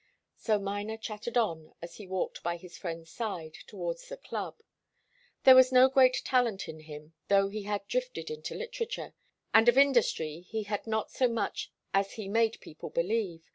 [0.35, 4.59] So Miner chattered on as he walked by his friend's side, towards the club.
[5.43, 9.13] There was no great talent in him, though he had drifted into literature,
[9.53, 13.43] and of industry he had not so much as he made people believe.